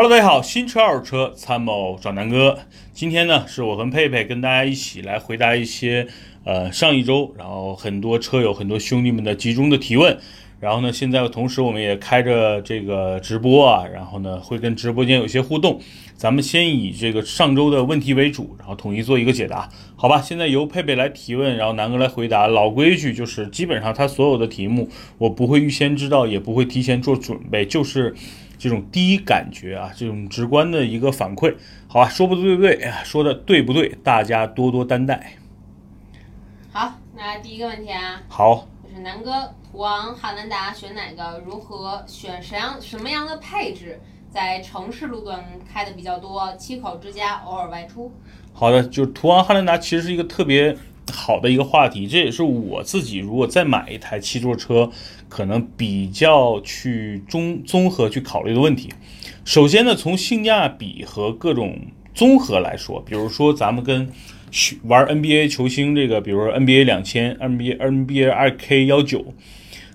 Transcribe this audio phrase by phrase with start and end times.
[0.00, 2.56] Hello，大家好，新车二手车参谋找南哥。
[2.92, 6.06] 今天呢，是我跟佩佩跟大家一起来回答一些
[6.44, 10.16] 呃上一周，然后很多车友、很多兄弟们的集中的提问。
[10.60, 15.80] 然后呢，现在同时我们也开着这个直播啊，然后呢会跟直播间有些互动。
[16.14, 20.22] 咱们先以这个上周的问题为主，然后统一做一个解答，好吧？
[20.22, 22.46] 现在由佩佩来提问，然后南哥来回答。
[22.46, 28.14] 老规矩就是，基本上他所有的题目我不会预先知道，也不会提前做准备，就是
[28.58, 31.54] 这种第一感觉啊，这种直观的一个反馈，
[31.86, 32.08] 好吧？
[32.08, 33.88] 说不对不对，说的对不对？
[34.02, 35.34] 大家多多担待。
[36.72, 41.42] 好，那第一个问题啊，好，就是南哥，途昂、汉兰达选哪个？
[41.46, 42.42] 如何选？
[42.42, 44.00] 什样什么样的配置？
[44.30, 48.12] 在城市路段开的比较多，七口之家，偶尔外出。
[48.52, 50.76] 好的，就是途昂汉兰达其实是一个特别
[51.10, 54.90] 好的一个话题，这也是我自己如果再买一台七座车，
[55.28, 58.88] 可能比较去综综合去考虑的问题。
[59.44, 61.78] 首先呢，从性价比和各种
[62.14, 64.10] 综合来说，比如说咱们跟
[64.84, 69.34] 玩 NBA 球星这个，比如说 NBA 两千、NBA NBA 二 K 幺九，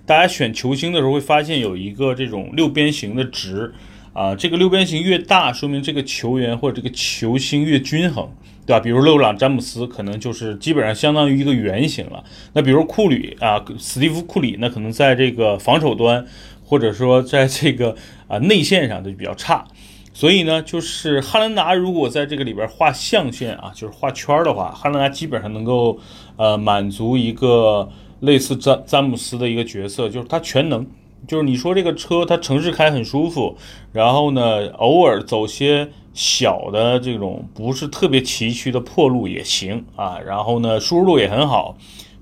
[0.06, 3.72] 大家选球星的时候会发现有一个这种六边形的值。
[4.12, 8.32] 啊，这个六边形越大，说明这个球员或者这个球星越均衡，
[8.66, 8.80] 对吧？
[8.80, 12.24] 比如勒布朗詹姆斯，可能就是基本上相当于一个圆形了。
[12.52, 16.24] 那比如库里啊，史蒂夫库里，那可能在这个防守端，
[16.64, 17.94] 或者说在这个
[18.26, 19.64] 啊内线上就比较差。
[20.12, 25.98] 所以呢，就是汉兰达如果在这个里边画象限啊，就是画圈的话，汉兰达基本上能够
[26.36, 27.90] 呃满足一个
[28.20, 30.86] 类似詹詹姆斯的一个角色，就是他全能。
[31.26, 33.56] 就是你说这个车它城市开很舒服，
[33.92, 41.76] 然后呢，偶尔走些小的这种不是特别崎岖的破路也行啊，然后呢，舒适度也很好，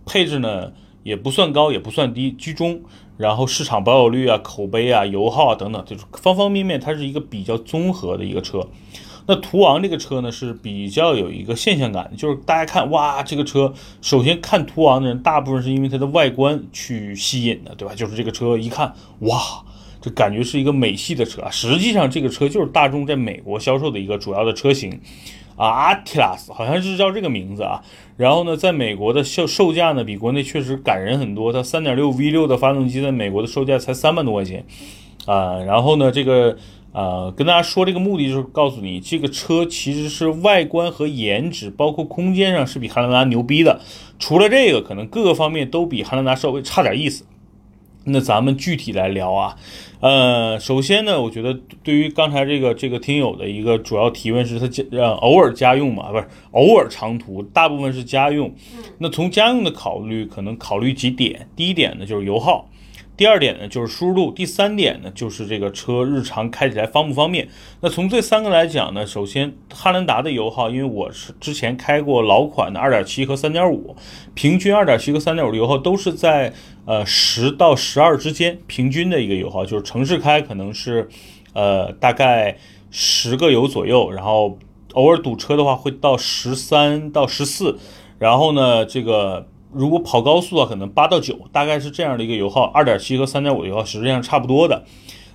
[0.04, 0.72] 配置呢
[1.02, 2.80] 也不算高也不算低，居中，
[3.18, 8.66] 然后市场保有率啊、口碑啊、油耗啊等等，就是方方面面它是一个比较综合的一个车。
[9.26, 17.94] 那途昂这个车呢是比较有一个现象感，就是大家看哇，这个车首先看途昂的人，大部分是因为它的外观去吸引的，对吧？
[17.94, 19.38] 就是这个车一看哇，
[20.02, 21.48] 这感觉是一个美系的车啊。
[21.50, 25.00] 实际上这个车就是大众在美国销售的一个主要的车型
[25.56, 27.80] 啊，Atlas 好像是叫这个名字啊。
[28.16, 34.66] 然后呢，在美国的售售价呢比国内确实感人很多，它3.6 V6 的发动机在美国的售价才三万多块钱
[35.24, 35.62] 啊。
[35.64, 36.58] 然后呢，这个。
[36.94, 43.80] 呃，跟大家说这个目的就是告诉你，这个车其实是外观和颜值，包括空间上是比汉兰达牛逼的。
[44.18, 47.24] 除了这个，可能各个方面都比汉兰达稍微差点意思。
[48.04, 49.56] 那咱们具体来聊啊。
[50.00, 58.52] 呃，首先呢，我觉得对于刚才这个这个听友的一个主要提问是，他家呃偶尔家用嘛，不是偶尔长途，大部分是家用。
[58.98, 61.48] 那从家用的考虑，可能考虑几点。
[61.54, 62.68] 第一点呢，就是油耗。
[63.22, 67.48] 第二点呢，就是舒适度；第三点呢，就是这个车日常开起来方不方便。
[67.80, 73.94] 那从这三个来讲呢，首先汉兰达的油耗，因为我是之前开过老款的2.7和3.5，
[74.34, 76.52] 平均2.7和3.5的油耗都是在
[76.84, 81.08] 呃十到十二之间，平均的一个油耗，就是城市开可能是
[81.52, 82.58] 呃大概
[82.90, 84.58] 十个油左右，然后
[84.94, 87.78] 偶尔堵车的话会到十三到十四，
[88.18, 89.46] 然后呢这个。
[89.72, 94.84] 如果跑高速啊，可能八到九，大概是这样的一个油耗，二点七和三点五油耗实际上差不多的。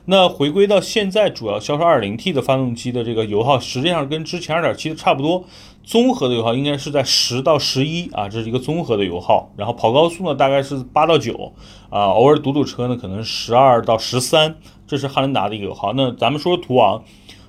[0.05, 5.43] 那回归到现在主要销售二点零 T 的发动机的这个油耗，实际上跟之前二点七的差不多。
[5.83, 9.51] 综合的油耗应该是在十到十一啊，这是一个综合的油耗。
[9.57, 11.53] 然后跑高速呢，大概是八到九
[11.89, 14.55] 啊，偶尔堵堵车呢，可能十二到十三，
[14.85, 15.93] 这是汉兰达的一个油耗。
[15.93, 17.03] 那咱们说途昂。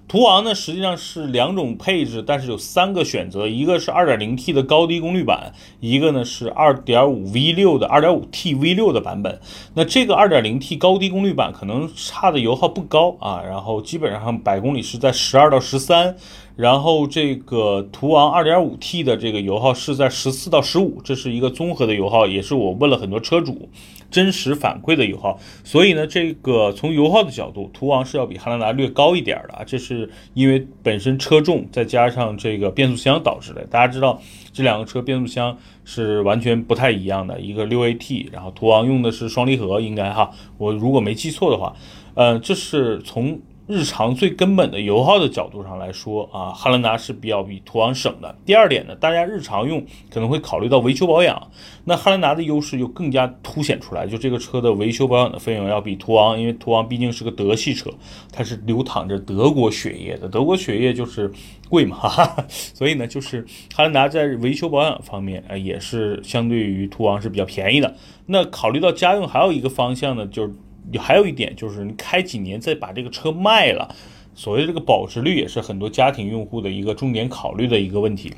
[0.08, 9.38] 途昂呢，实际上是两种配置，但是有三个选择，一个是 2.0T 的高低功率版，一个呢是 2.5V6 的 2.5T V6 的版本。
[9.74, 16.16] 那这个 2.0T 高低功率版可能差的油耗不高啊，然后基本上百公里是在十二到十三。
[16.58, 23.68] 然后这个途昂 2.5T 的这个油耗是在十四到十五，这是一个综合的油耗，也是我问了很多车主
[24.10, 25.38] 真实反馈的油耗。
[25.62, 33.64] 所以呢，这个从油耗的角度，途昂是要比汉兰达略高一点的啊，这是因为本身车重再加上这个变速箱导致的。
[33.66, 34.20] 大家知道
[34.52, 41.72] 这两个车变速箱是完全不太一样的，一个六 AT，然后途昂用的是双离合，应该哈，我如果没记错的话，
[42.14, 43.38] 呃，这是从。
[43.68, 48.34] 日常最根本的油耗的角度上来说啊，汉兰达是比较比途昂省的。
[48.46, 51.50] 第二点呢，大家日常用可能会考虑到维修保养，
[51.84, 57.90] 那汉兰达的优势就更加凸显出来，就这个车的维修保养的费用要比途昂，因为途昂毕竟是个德系车，
[58.32, 61.30] 它是流淌着德国血液的，德国血液就是
[61.68, 63.44] 贵嘛，哈哈，所以呢，就是
[63.74, 67.94] 汉兰达在维修保养方面啊，也是相对于途昂是比较便宜的。
[68.24, 70.54] 那考虑到家用，还有一个方向呢，就是。
[70.96, 73.92] 还有一点就是，你开几年再把这个车卖了，
[74.34, 78.32] 所谓这个保值率也是很多家庭用户的一个重点考虑的一个问题。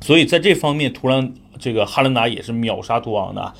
[0.00, 3.52] 所以在这方面，途昂这个汉兰达也是秒杀途昂的。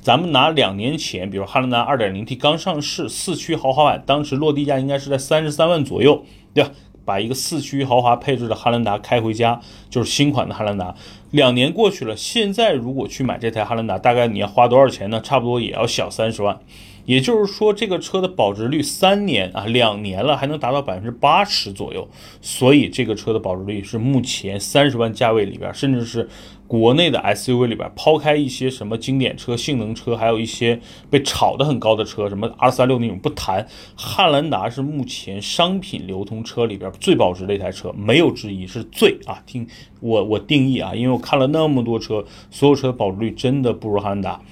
[0.00, 6.24] 咱们拿两年前，比如汉兰达 2.0T 刚上市四驱豪华版，当时落地价应该是在三十三万左右，
[6.54, 6.70] 对吧？
[7.04, 10.94] 把一个四驱豪华配置的汉兰达开回家，就是新款的汉兰达。
[11.30, 15.20] 两年过去了，现在如果去买这台汉兰达，大概你要花多少钱呢？
[15.20, 16.60] 差不多也要小三十万。
[17.08, 22.06] 也就是说，这个车的保值率三年啊，两年了还能达到百分之八十左右。
[22.42, 26.28] 所以这个车的保值率是目前三十万价位里边，甚至是
[26.66, 30.78] 国内的 SUV 里边，抛开一些什么经典车、性能车，还有一些
[31.08, 33.66] 被炒得很高的车，什么 R 三六那种不谈，
[33.96, 39.42] 汉兰达是目前商品流通车里边最保值的一台车，没有之一，是最啊。
[39.46, 39.66] 听
[40.00, 44.42] 我我定义啊，因为我看了那么多车，所有车的保值率真的不如汉兰达。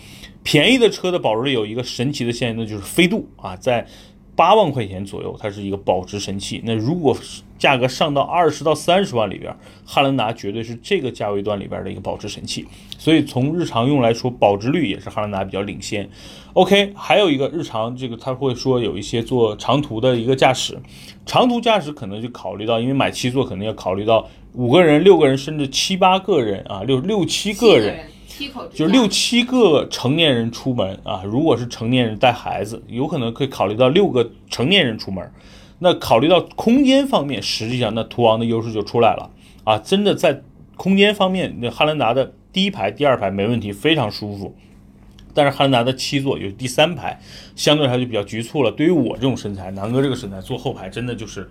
[0.46, 3.84] 便宜的车的保值率有一个神奇的现象，那就是飞度啊，在
[4.36, 6.62] 八万块钱左右，它是一个保值神器。
[6.64, 7.16] 那如果
[7.58, 9.52] 价格上到二十到三十万里边，
[9.84, 12.64] 汉兰达绝对是这个价位段里边的一个保值神器。
[12.96, 16.08] 所以从日常用来说，保值率也是汉兰达比较领先。
[16.52, 20.78] OK，还有一个日常这个他会说有一些做长途的一个驾驶，
[21.24, 27.98] 长途驾驶可能就考虑到，因为买七座可能要考虑到五个人、六个人甚至七八个人啊，六六七个人。
[28.72, 35.32] 就六七个成年人出门啊，如果是成年人带孩子，有可能可以考虑到六个成年人出门。
[35.78, 39.30] 那考虑到空间方面，实际上那途昂的优势就出来了
[39.64, 39.78] 啊！
[39.78, 40.42] 真的在
[40.74, 44.56] 空间方面，那汉兰达的第一排、第二排没问题，非常舒服。
[45.34, 47.20] 但是汉兰达的七座有第三排，
[47.54, 48.72] 相对来说就比较局促了。
[48.72, 51.46] 对于我这种身材，南哥这个身材，坐后排真的就是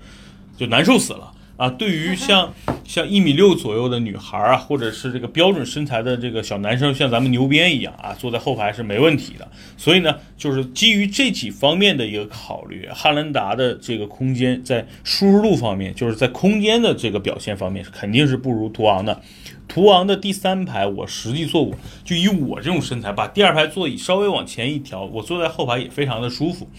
[0.57, 1.31] 就难受死了。
[1.57, 2.53] 啊，对于像
[2.83, 9.47] 像一米六左右的女孩啊，或者是这个标准身材的这个小男生，像咱们牛鞭一样啊，坐在后排是没问题的。
[9.77, 19.21] 所以呢，就是基于这几方面的一个考虑，汉兰达的这个空间在舒适度方面，就是在空间的这个表现方面，肯定是不如途昂的。
[19.67, 26.69] 途昂的第三排我实际坐过，就以我这种身材，把第二排座椅稍微往前一调，我坐在后排也非常的舒服。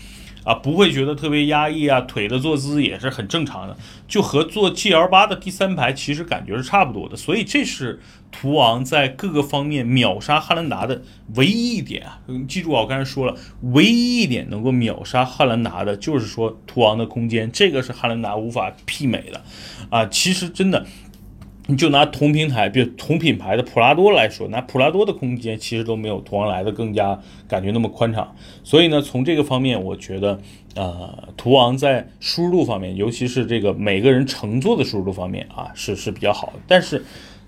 [0.46, 3.76] 啊，不会觉得特别压抑啊，腿的坐姿也是很正常的，
[4.06, 8.00] 就和坐 G L 八的第三排其实感觉是差不多的，所以这是
[8.30, 11.02] 途昂在各个方面秒杀汉兰达的
[11.34, 12.20] 唯一一点啊！
[12.46, 13.34] 记住啊，我刚才说了，
[13.72, 19.42] 唯一一点能够秒杀汉兰达的就是说途昂的空间，这个是汉兰达无法媲美的
[19.90, 20.06] 啊！
[20.06, 20.86] 其实真的。
[21.68, 27.18] 你就拿同平台，比如同品牌的普拉多来说，拿普拉多的空间其实都没有途昂来的更加
[27.48, 28.34] 感觉那么宽敞。
[28.62, 30.38] 所以呢，从这个方面，我觉得，
[30.76, 36.52] 呃，途昂在舒适度方面，尤其是这个每个人乘坐的舒适度方面啊，是是比较好的。
[36.68, 37.04] 但是，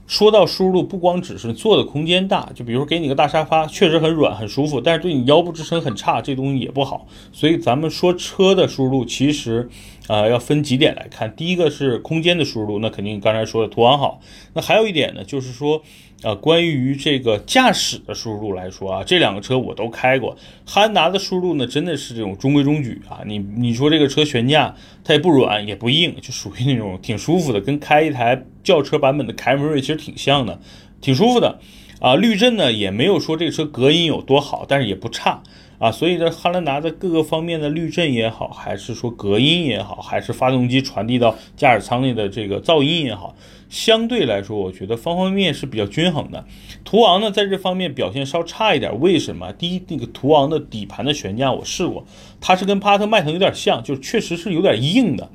[0.08, 7.06] 说到舒适度，不光只是坐的空间大，就比如说给你个大沙发，确实很软很舒服，但是对你腰部支撑很差，这东西也不好。
[7.30, 9.68] 所以咱们说车的舒适度，其实
[10.06, 11.36] 啊要分几点来看。
[11.36, 14.18] 第一个是空间的舒适度，那肯定刚才说的途昂好。
[14.54, 15.82] 那还有一点呢，就是说。
[16.22, 20.36] 啊，关于这个驾驶的输入来说啊，这两个车我都开过。
[20.66, 23.20] 汉兰达的输入呢，真的是这种中规中矩啊。
[23.24, 30.60] 你你说这个车悬架它也不软也不硬，就属于那种挺舒服的，跟开一台轿车版本的凯美瑞其实挺像的，
[31.00, 31.60] 挺舒服的。
[32.00, 35.42] 啊，滤震呢也没有说这个车隔音有多好，但是也不差
[35.78, 35.90] 啊。
[35.90, 43.34] 所以这汉兰达的各个方面的滤震也好，还是说隔音也好，还是发动机传递到驾驶舱内的这个噪音也好。
[43.68, 46.42] 相对来说，我觉得方方面面是比较均衡的。
[46.84, 48.98] 途昂呢，在这方面表现稍差一点。
[48.98, 49.52] 为什么？
[49.52, 52.06] 第一，那个途昂的底盘的悬架我试过，
[52.40, 55.30] 它是跟帕萨特迈腾有点像，就确实是有点硬的。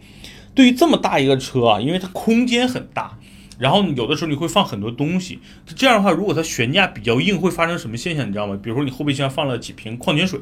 [0.55, 3.19] 对于这么大一个车啊，因为它空间很大，
[3.60, 5.39] 然后有的时候你会放很多东西。
[5.75, 8.27] 这样的话，如果它悬架比较硬，会发生什么现象？
[8.27, 8.60] 你知道吗？
[8.62, 10.39] 比如说你后备箱放了几瓶矿泉水，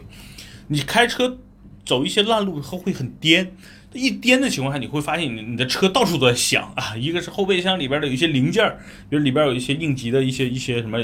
[0.68, 1.38] 你开车
[1.86, 3.54] 走一些烂路后会很颠。
[3.94, 6.96] 一颠的情况下，你会发现你你的车到处都在响啊！
[6.96, 8.66] 一个是后备箱里边的有一些零件，
[9.10, 10.98] 比如里边有一些应急的一些一些什么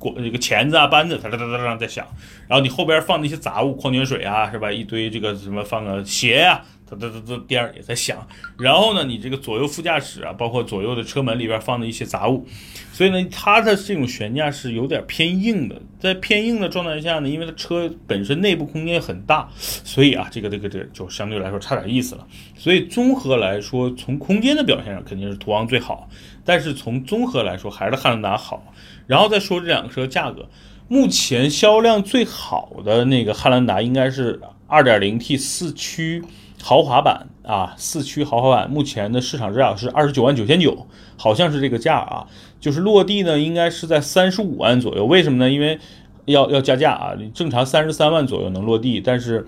[0.00, 2.04] 过这个钳子啊、扳子，哒哒哒哒哒在响。
[2.48, 4.72] 然后你后边放的一些杂物，矿泉水啊，是吧？
[4.72, 6.60] 一堆这个什么放个鞋呀。
[6.88, 8.26] 它它它它颠儿也在响，
[8.58, 12.46] 然后呢，你这个左右副驾驶啊，包括左右的车门里边放的一些杂物，
[12.92, 15.80] 所以呢，它的这种悬架是有点偏硬的。
[15.98, 22.26] 在偏硬的状态下呢，因为它车本身内部空间很大，所以啊，这个这个这就相对来说差点意思了。
[22.54, 26.06] 所以综合来说，从空间的表现上肯定是途昂最好，
[26.44, 28.62] 但是从综合来说还是汉兰达好。
[29.06, 30.46] 然后再说这两个车价格，
[30.88, 34.38] 目前销量最好的那个汉兰达应该是
[34.68, 36.22] 2.0T 四驱。
[36.66, 40.86] 豪华版啊，四驱豪华版目前的市场价格是二十九万九千九，
[41.18, 42.26] 好像是这个价啊，
[42.58, 45.04] 就是落地呢应该是在三十五万左右。
[45.04, 45.52] 为什么呢？
[45.52, 45.78] 因为
[46.24, 49.46] 要要加价啊，正常三十三万左右能落地，但是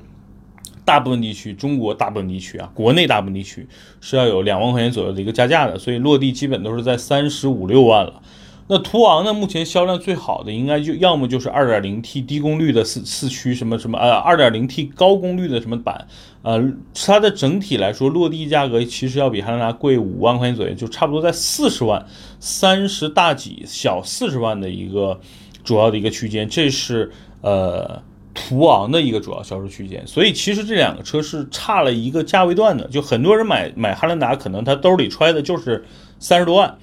[0.85, 3.67] 大部分地区，中国大部分地区啊，国内大部分地区
[4.03, 8.21] 是要有两万块钱左右的一个加价的，所以落地基本都是在三十五六万了。
[8.69, 9.33] 那途昂呢？
[9.33, 16.09] 目前销量最好的应该就要么就是二点零 T 低功率的四四驱什么什么呃二点零 T 高功率的什么版，
[16.43, 22.05] 呃，它的整体来说落地价格其实要比汉兰达贵五万块钱左右，就差不多在四十万
[22.41, 25.21] 三十大几小四十万的一个
[25.63, 28.03] 主要的一个区间，这是呃
[28.35, 30.05] 途昂的一个主要销售区间。
[30.09, 35.85] 所以其实这两个车是差了一个价位段的，就很多人买买汉兰达，可能他兜里揣的就是
[36.19, 36.77] 三十多万。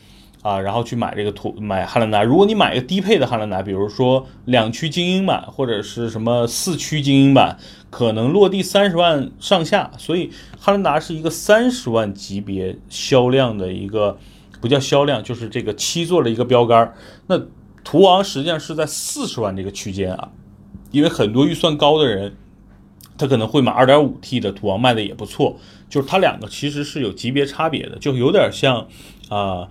[0.44, 2.22] 啊，然后去买这个途买汉兰达。
[2.22, 7.58] 如果你买一个低配的汉兰达，比如说两驱精英版或者是什么四驱精英版，
[7.90, 9.90] 可能落地三十万上下。
[9.98, 14.18] 所以汉兰达是一个三十万级别销量的一个，
[14.60, 16.94] 不叫销量，就是这个七座的一个标杆。
[17.28, 17.42] 那
[17.86, 20.30] 途昂实际上是在四十万这个区间啊，
[20.92, 22.36] 因为很多预算高的人，
[23.18, 25.58] 他可能会买二点五 T 的途昂，卖的也不错。
[25.90, 28.88] 就是它两个其实是有级别差别的，就有点像
[29.30, 29.70] 啊。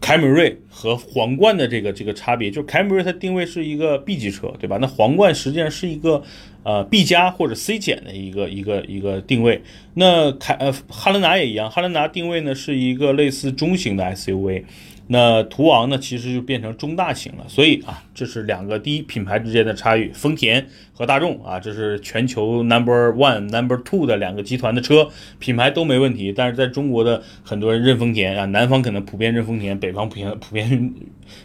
[0.00, 4.78] 凯美瑞和皇冠的这个这个差别，就是凯美瑞它定位是一个 B 级车，对吧？
[4.80, 6.22] 那皇冠实际上是一个
[6.62, 9.62] 呃 B 加或者 C 减的一个一个一个定位。
[9.94, 14.64] 那凯呃汉兰达也一样，汉兰达定位呢是一个类似中型的 SUV。
[15.12, 25.08] 那途昂呢，其实就变成中大型了，所以啊，这是两个第一品牌之间的差异，丰田和大众啊，这是全球 number one、number two 的两个集团的车，
[25.40, 30.94] 品牌都没问题，但是在中国的很多人认丰田啊，南方可能普遍认丰田，北方普遍普遍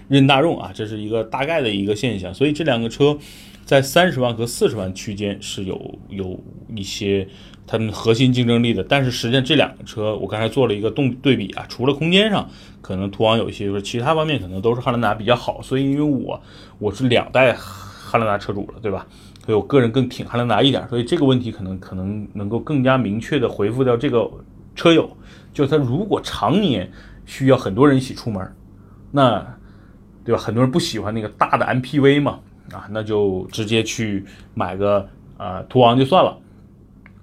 [0.09, 3.17] 认大众啊，这是一个大概的一个现象，所以这两个车
[3.65, 6.39] 在三十万和四十万区间是有有
[6.75, 7.27] 一些。
[7.67, 12.47] 它们核心竞争力的，但是实际上这两个车，我刚才做了一个动对比啊，除了空间上，
[12.81, 15.61] 可能途昂有一些，就是其他方面可能都是汉兰达比较好。
[15.61, 16.39] 所以因为我
[16.77, 19.07] 我是两代汉兰达车主了，对吧？
[19.45, 20.87] 所以我个人更挺汉兰达一点。
[20.89, 24.29] 所以这个问题可能可能能够更加明确的回复掉这个
[24.75, 25.09] 车友，
[25.53, 26.91] 就他如果常年
[27.25, 28.55] 需要很多人一起出门，
[29.11, 29.45] 那
[30.23, 30.39] 对吧？
[30.39, 32.39] 很多人不喜欢那个大的 MPV 嘛，
[32.71, 35.07] 啊，那就直接去买个
[35.37, 36.37] 呃途昂就算了。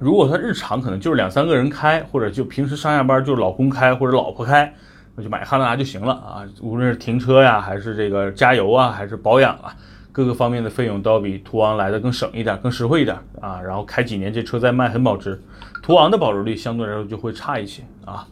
[0.03, 4.75] 如果他日常可能就是两三个人开，或者就平时上下班就是老公开或者老婆开，
[5.15, 6.43] 那就买汉兰达就行了啊。
[6.61, 9.73] 无论是停车呀，还是这个加油啊，还是保养啊，
[10.11, 13.61] 各个方面的费用都要比途昂来的更省一点，更实惠一点啊。
[13.63, 15.41] 然后开几年这车再卖很保值，
[15.81, 18.27] 途昂的保值率相对来说就会差一些啊。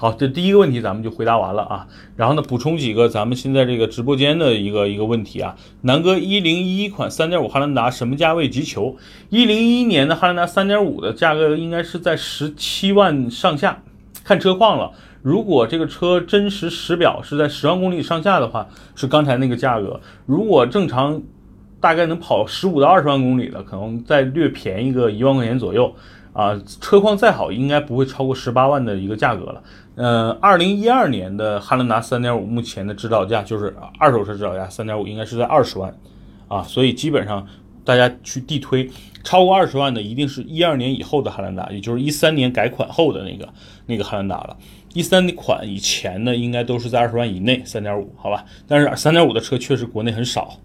[0.00, 1.86] 好，这第一个问题咱们就回答完了啊。
[2.16, 5.54] 然后呢，补充几个咱们现在这个直播间的一个一个问题啊。
[5.82, 8.96] 南哥，一零一款三点五汉兰达什么价位急求？
[9.28, 13.82] 一零一年的汉兰达三点五的价格应该是在十七万上下，
[14.24, 14.90] 看车况了。
[15.20, 20.00] 如果这个车真实实表是在十万公里上下的话，是刚才那个价格。
[20.24, 21.20] 如果正常，
[21.78, 25.94] 大概能跑十五到二十万公里的，可能再略便宜个一万块钱左右。
[26.32, 29.60] 啊，车况再好，应该不会超过十八万的一个价格了。
[30.00, 35.94] 呃，二零一二年的汉兰达三点五，目前的指导价就是二手车指导价三点五，应该是在二十万
[36.48, 36.62] 啊。
[36.62, 37.46] 所以基本上
[37.84, 38.88] 大家去地推，
[39.22, 43.46] 超过二十万的一定是一二年以后的汉兰达，也就是一三年改款后的那个
[43.84, 44.56] 那个汉兰达了。
[44.94, 48.42] 一三款以前呢，应该都是在二十万以内，三点五，好吧？
[48.66, 50.56] 但是三点五的车确实国内很少。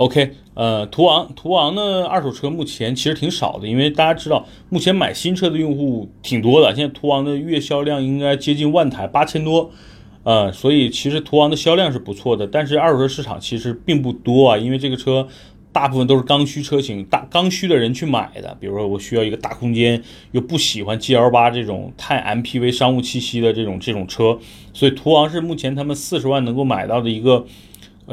[0.00, 9.70] OK，呃，途昂，途昂呢，二手车目前其实挺少的，因为大家知道，目前买新车的用户挺多的，现在途昂的月销量应该接近万台，八千多，
[10.22, 15.28] 呃，所以其实途昂的销量是不错的，但是二手车市场其实并不多啊，因为这个车
[15.70, 20.02] 大部分都是刚需车型，大刚需的人去买的，比如说我需要一个大空间，
[20.32, 24.38] 又不喜欢 GL 八这种太 MPV 商务气息的这种这种车，
[24.72, 27.44] 所以途昂是目前他们四十万能够买到的一个。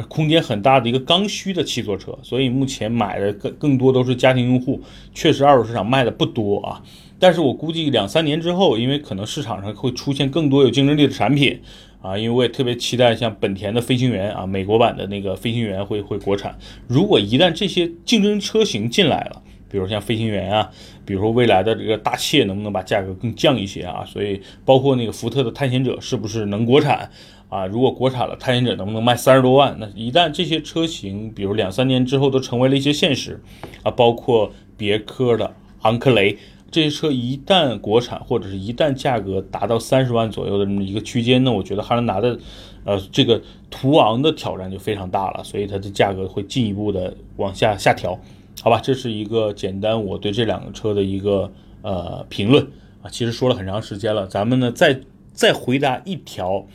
[0.03, 4.81] 空间很大的一个刚需的七座车，所以目前买的更更多都是家庭用户，
[5.13, 6.81] 确实二手市场卖的不多啊。
[7.19, 11.59] 但是我估计两三年之后，因为可能市场上会出现更多有竞争力的产品
[11.99, 16.55] 啊，因为我也特别期待像本田的飞行员啊，美国版的那个飞行员会会国产。
[16.87, 20.69] 如果一旦这些竞争车型进来了，比如像飞行员啊，
[21.05, 24.05] 比如说未来的这个大切能不能把价格更降一些啊？
[24.05, 27.09] 所以包括那个福特的探险者是不是能国产？
[27.49, 29.77] 啊，如果国产了，探险者能不能卖三十多万？
[29.79, 33.41] 那一旦这些车型，比如两三年之后都成为了一些现实，
[33.83, 36.37] 啊，包括别克的昂克雷
[36.69, 42.37] 这些车，一旦国产或者是一旦价格达到三十万左右的这么一个区间，那我觉得汉兰达的，
[42.83, 48.19] 呃，这个途昂的挑战就非常大了，所以它的价格会进一步的往下下调，
[48.61, 48.81] 好吧？
[48.83, 51.49] 这是一个简单我对这两个车的一个
[51.81, 52.61] 呃评论
[53.01, 54.99] 啊，其实说了很长时间了，咱们呢再
[55.31, 56.67] 再回答一条。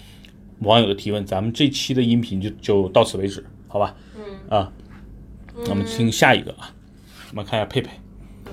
[0.62, 3.94] 网友的提问，咱们这期的音频就就到此为止，好吧？
[4.16, 4.22] 嗯
[4.58, 4.72] 啊，
[5.64, 6.74] 那我们听下一个啊，
[7.30, 7.90] 我们看一下佩佩。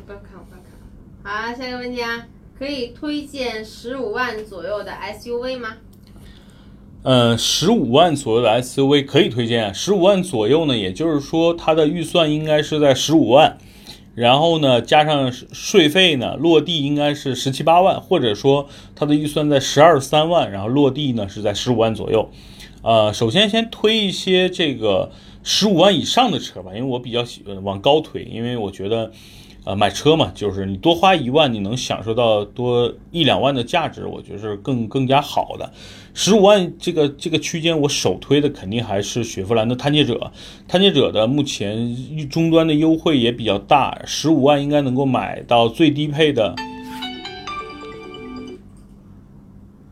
[0.06, 5.78] 不要看，我不要好，下一个问题啊，可以推荐十五万左右的 SUV 吗？
[7.04, 9.74] 呃，十五万左右的 SUV 可以推荐。
[9.74, 13.58] 十五万左右呢，也就是说它的预算应该是在十五万，
[14.20, 22.30] 然后呢加上税费呢，落地应该是十七八万，或者说它的预算在十二三万，然后落地呢是在十五万左右。
[22.82, 25.12] 呃，首先先推一些这个
[25.44, 29.12] 十五万以上的车吧，因为我比较喜欢往高推，因为我觉得。
[29.66, 35.72] 呃，买车嘛，就是你多花一万，你能享受到多一两万的价值，我觉得是更更加好的。
[36.14, 40.32] 十五万这个这个区间，我首推的肯定还是雪佛兰的探界者。
[40.68, 41.96] 探界者的目前
[42.30, 46.56] 终端的优惠也比较大，十五万应该能够买到最低配的。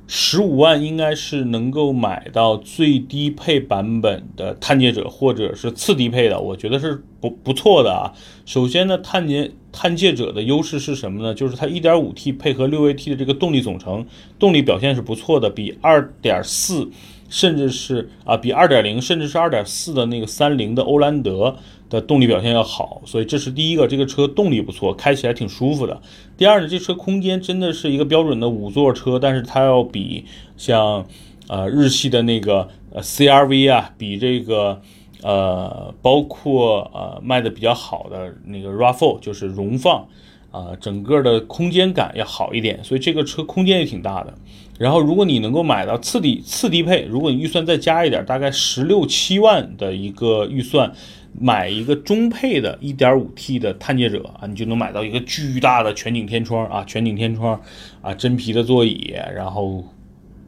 [0.08, 8.14] 十五万应该是能够买到最低配版本的探界者，或者是次低配的，我觉得是不不错的啊。
[8.46, 11.36] 首先呢，探界探界者的优势是什么呢？
[11.36, 14.04] 就是它 1.5T 配合 6AT 的这个动力总成，
[14.40, 16.90] 动力表现是不错的，比2.4
[17.30, 21.56] 甚至是啊比2.0甚至是2.4的那个三菱的欧蓝德。
[21.90, 26.02] 的动力表现要好，所以这是第一个，这个车动力不错，开起来挺舒服的。
[26.36, 30.26] 第二呢，这车空间真的是一个标准的五座车，但是它要比
[30.58, 31.08] 像
[31.48, 34.82] 呃日系的那个呃 CRV 啊，比这个
[35.24, 40.08] 呃包括呃卖的比较好的那个 RAV4 就是荣放
[40.52, 44.34] 啊，整个的空间感要好一点，所以这个车空间也挺大的。
[44.80, 50.92] 然后如果你能够买到次低次低配，如果你预算再加一点，大概十六七万的一个预算。
[51.40, 57.62] 买一个中配的 1.5T 的探界者啊，你就能买到一个巨大的全景天窗啊，全景天窗
[58.02, 59.84] 啊，真皮的座椅，然后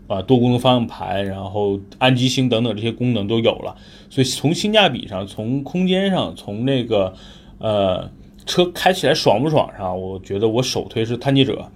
[0.10, 3.78] 啊多功能方向盘，然后安吉星等等这些功能都有了。
[4.10, 7.14] 所以从性价比上，从空间上，从那个
[7.60, 8.12] 呃
[8.46, 11.72] 车开起来爽不爽上，我觉得我首推是探界者。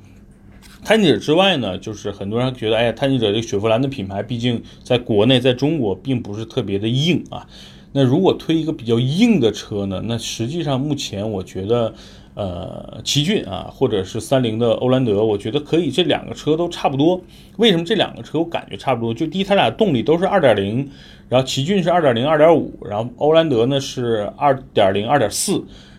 [0.83, 7.47] 探界者之外呢，就是很多人觉得，哎呀，探界者这个雪佛兰的品牌，毕竟在国内在中国并不是特别的硬啊。
[7.93, 10.01] 那如果推一个比较硬的车呢？
[10.05, 11.93] 那实际上目前我觉得，
[12.35, 17.21] 呃，奇骏啊，或者是三菱的欧蓝德，我觉得可以，这两个车都差不多。
[17.57, 19.13] 为什么这两个车我感觉差不多？
[19.13, 20.89] 就第一，它俩动力都是二点零，
[21.29, 25.53] 然后奇骏是二点零、二点五，然后欧蓝德呢是二点零、二点四，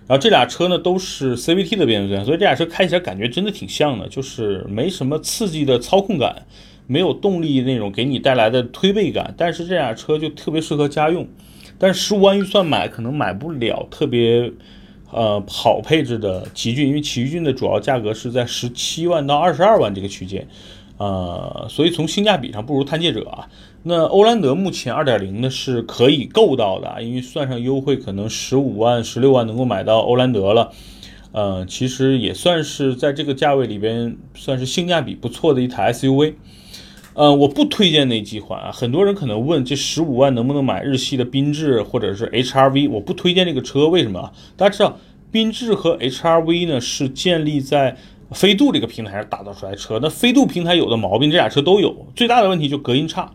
[0.07, 6.45] 然后这俩车呢都是 CVT 的变速箱，所以这俩车开起来感觉真的挺像的，就是没什么刺激的操控感，
[6.89, 11.27] 没有动力那种给你带来的推背感，但是这俩车就特别适合家用。
[11.79, 14.51] 但是十五万预算买可能买不了特别，
[15.11, 20.47] 呃好配置的奇骏，因为奇骏的主要价格是在十七万到二十二万这个区间，
[20.99, 23.49] 呃，所以从性价比上不如探界者啊。
[23.83, 30.73] 那欧蓝德目前二点零呢是可以够到的，因为算上优惠，可能十五万、十六万能够买到欧蓝德了，
[31.33, 36.35] 呃，其实也算是在这个价位里边算是性价比不错的一台 SUV。
[37.15, 38.71] 呃，我不推荐那几款啊。
[38.73, 42.91] 很多人可能问，这十五万能不能买日系的缤智或者是 HRV？
[42.91, 44.33] 我不推荐这个车，为什么？
[44.57, 44.99] 大家知道，
[45.33, 47.97] 缤智和 HRV 呢是建立在
[48.33, 50.01] 飞度这个平台上打造出来车。
[50.03, 52.07] 那飞度平台有的毛病，这俩车都有。
[52.17, 53.33] 最大的问题就隔音差。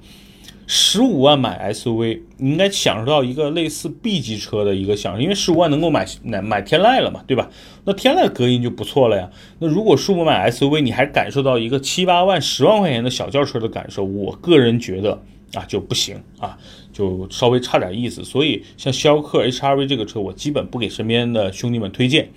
[0.72, 7.50] 十五万买 SUV，你应该享受到一个类似 B 级车的一个享受，因为十五万能够买买买天籁了嘛，对吧？
[7.86, 9.28] 那天籁隔音就不错了呀。
[9.58, 15.20] 那如果十五买 SUV，你还感受到一个七八万、十万块钱的小轿车的感受，我个人觉得
[15.56, 16.56] 啊就不行啊，
[16.94, 18.24] 就稍微差点意思。
[18.24, 22.30] 所以像逍客 HRV 这个车，我基本不给身边的兄弟们推荐。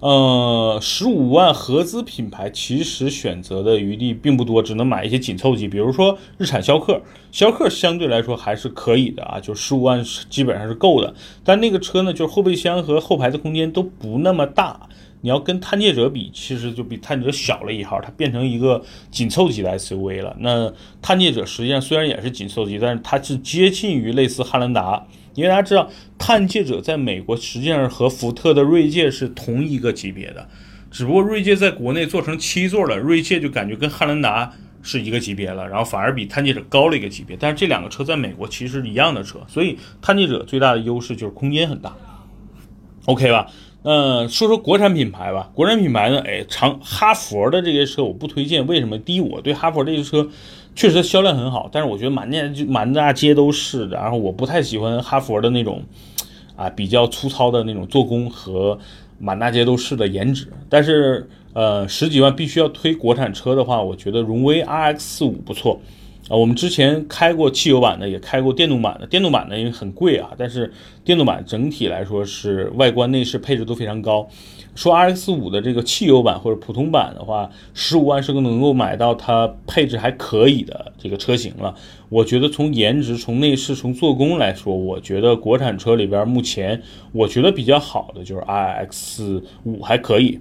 [0.00, 7.00] 呃，十五万合资品牌其实选择的余地并不多，只能买一些紧凑级，比如说日产逍客。
[7.32, 11.14] 逍客相对来说还是可以的啊，就十五万基本上是够的。
[11.44, 14.88] 但那个车呢，就是后备箱和后排的空间都不那么大，
[15.26, 20.36] 你要跟探界者比，其实就比探界者小了一号，它变成一个紧凑级的 SUV 了。
[20.38, 25.04] 那探界者实际上虽然也是紧凑级，但是它是接近于类似汉兰达。
[25.34, 30.48] 因为大家知道，探界者在美国实际上和福特的锐界是同一个级别的，
[30.92, 37.36] 只不过锐界在国内做成七座了，锐界就感觉跟汉兰达是一个级别了，然后反而比探界者高了一个级别。
[37.36, 41.96] 但是这两个车在美国其实是一样的车，所以探界者最大的优势就是空间很大
[43.06, 43.50] ，OK 吧？
[43.88, 48.98] 嗯说说国产品牌吧，国产品牌呢，哎，长哈佛的这些车我不推荐，为什么？
[48.98, 50.28] 第一，我对哈佛这些车。
[50.74, 53.96] 确实销量很好，但是我觉得满街就满大街都是的。
[53.96, 55.82] 然后我不太喜欢哈佛的那种，
[56.54, 58.78] 啊，比较粗糙的那种做工和
[59.18, 60.46] 满大街都是的颜值。
[60.68, 65.80] 但是，呃，十几万必须要推国产车的话，我觉得荣威 RX 五不错，
[66.28, 69.06] 啊，我们之前开过汽油版的，也开过电动版的。
[69.06, 70.72] 电动版的因为很贵啊，但是
[71.04, 74.28] 电动版整体来说是外观内饰配置都非常高。
[74.74, 81.74] 说 RX 五的这个汽油版或者普通版的话，十五万是个能够买到它配置还可以的这个车型了。
[82.08, 90.40] 我觉得从颜值、从内饰、从做工来说，我觉得国产车里边目前我觉得比较好的就是 RX 五还可以。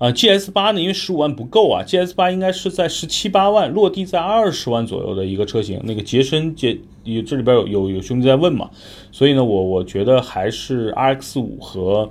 [0.00, 0.80] 啊，GS 八呢？
[0.80, 5.78] 因为十五万不够啊，GS 八应该是在十七八万，落地在二十万左右的一个车型。
[5.84, 6.78] 那个杰森杰，
[7.26, 8.70] 这里边有有有兄弟在问嘛，
[9.12, 12.08] 所以呢，我我觉得还是 RX 五和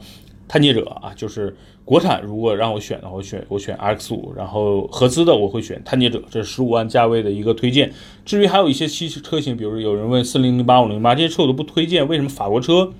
[0.47, 7.91] 探界者啊，就是国产如果让我选的话，我选我选 RX 五，然后合资的我会选探界者，这是十五万价位的一个推荐。
[8.23, 12.30] 至于还有一些汽车型，比如有人问四零零八、五零八这些车我都不推荐，为什么？
[12.30, 12.93] 法国车，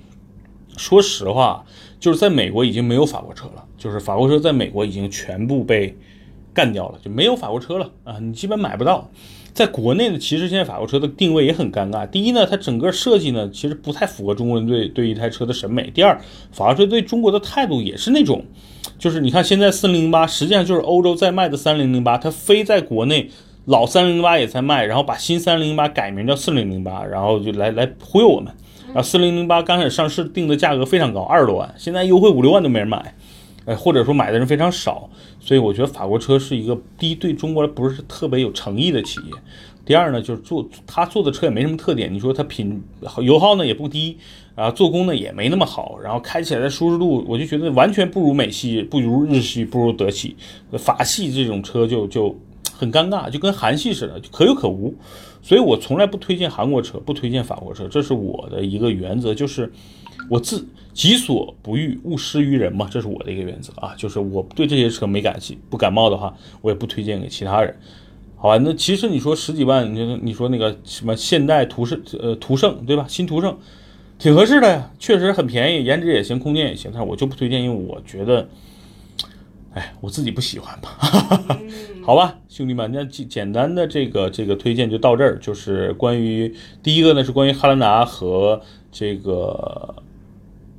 [0.80, 1.64] 说实话。
[2.00, 5.94] 就是在美国已经没有法国车了，就是法国车在美国已经全部被
[6.54, 8.18] 干掉了，就没有法国车了啊！
[8.18, 9.10] 你基本买不到。
[9.52, 12.08] 在国内呢，其实现在法国车的定位也很尴尬。
[12.08, 15.90] 第一呢，它整个设计呢，其实不太符合中国人对对一台车的审美。
[15.90, 16.18] 第二，
[16.52, 18.42] 法国车对中国的态度也是那种，
[18.98, 23.28] 就是你看现在四零零八实际上就是欧洲在卖的三零零八，它非在国内
[23.66, 28.50] 老三零零八也在卖，然后把新三零零八改名叫四零零八，然后就来来忽悠我们。
[28.94, 33.14] 啊，四零零八刚开始上市定的价格非常高，二十多万，现在优惠五六万都没人买，
[33.64, 39.32] 呃，或者说买的人非常少，所以我觉得法国车是一个第一对中国不是特别有诚意的企业，
[39.84, 42.82] 第二呢就是做他做的车也没什么特点，你说它品
[43.22, 44.18] 油耗呢也不低，
[44.56, 50.34] 啊，做工呢也没那么好，然后开起来的舒适度我就觉得完全不如美系，不如日系，不如德系，
[50.72, 52.36] 法系这种车就就
[52.76, 54.92] 很尴尬，就跟韩系似的，就可有可无。
[55.42, 59.72] 所以我从来不推荐韩国车，不推荐法国车，这是我的一个原则，就是
[60.28, 63.94] 我自己所不欲，勿施于人嘛，这是我的一个原则啊。
[63.96, 67.74] 就是我对这些车没感兴不感冒的话，我也不推荐给其他人，
[68.36, 68.58] 好吧？
[68.58, 73.06] 那其实你说十几万，你你说那个什么现代途胜，呃，途胜对吧？
[73.08, 73.56] 新途胜
[74.18, 78.48] 挺合适的呀，确实很便宜，颜值也行，空间也行，但是我就不推荐，因为我觉得。
[79.72, 80.98] 哎，我自己不喜欢吧？
[82.02, 85.38] 好吧，兄弟们，那简简单的这个这个推荐就到这儿。
[85.38, 86.52] 就是关于
[86.82, 89.94] 第一个呢，是关于汉兰达和这个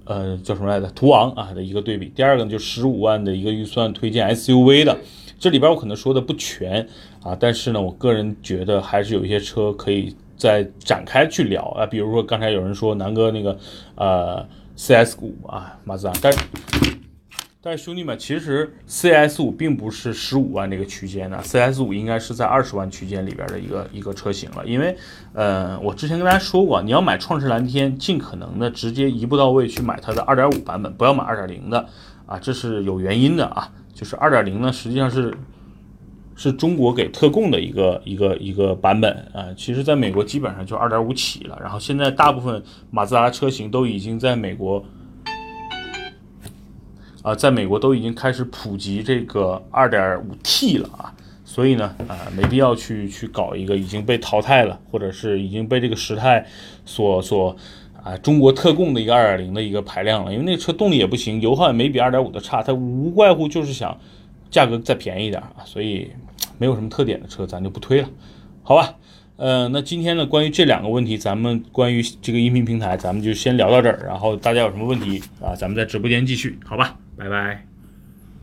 [0.04, 2.12] 呃叫什么来着途昂啊的一个对比。
[2.14, 4.98] 第二个呢，就十五万的一个预算推荐 SUV 的。
[5.40, 6.86] 这里边我可能说的不全
[7.24, 11.86] 啊，但是呢，我个人觉得还是有一些车可以再展开去聊啊。
[11.86, 13.58] 比如说刚才有人说南哥那个
[13.96, 16.34] 呃 CS 五啊，马自达，但。
[17.64, 24.66] 但是兄弟们，其实 CS 五并不是十五万这个区间的，CS 五应该是在二十万区间里边的一个一个车型了。
[24.66, 24.98] 因为，
[25.34, 31.88] 呃，我之前跟大家说过，你要买创世蓝天，尽可能的直接一步到位去买它的二点五版本，不要买二点零的
[32.26, 33.72] 啊，这是有原因的啊。
[33.94, 35.32] 就是二点零呢，实际上是
[36.36, 39.54] 是中国给特供的一个一个一个版本啊。
[39.56, 44.84] 其实，在美国基本上就二点五起了，然后现在大部分马自达车型都已经在美国。
[47.22, 51.14] 啊，在美国都已经开始普及这个 2.5T 了啊，
[51.46, 56.46] 所以呢，啊，没必要去去搞一个已经被淘汰了，或者是已经被这个时代
[56.84, 57.56] 所所
[58.02, 63.96] 啊中国特供的一个2.0的一个排量了，因为那车动力也不行，油耗也没比2.5的差，它无外乎就是想
[64.50, 66.12] 价格再便宜一点啊，所以
[66.58, 68.10] 没有什么特点的车咱就不推了，
[68.64, 68.96] 好吧？
[69.38, 76.96] 呃，那今天呢，关于这两个问题，咱们关于这个音频平台，咱们就先聊到这儿，然后大家有什么问题啊，咱们在直播间继续，好吧？
[77.22, 77.71] 拜拜。